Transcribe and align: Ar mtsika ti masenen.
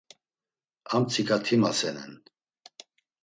Ar 0.93 0.99
mtsika 1.01 1.35
ti 1.45 1.55
masenen. 1.61 2.13